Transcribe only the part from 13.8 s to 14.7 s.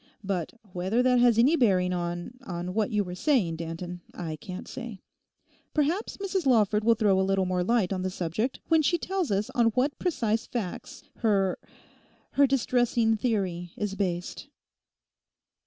based.